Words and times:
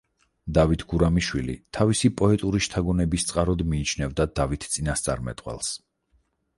დავით 0.57 0.83
გურამიშვილი 0.93 1.55
თავისი 1.79 2.11
პოეტური 2.23 2.63
შთაგონების 2.69 3.29
წყაროდ 3.31 3.65
მიიჩნევდა 3.75 4.31
დავით 4.43 4.71
წინასწარმეტყველს. 4.77 5.75